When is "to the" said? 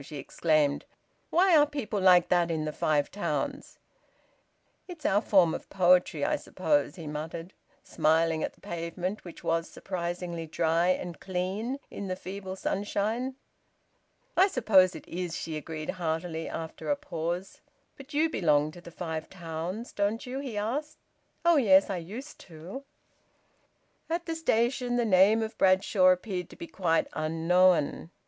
18.71-18.89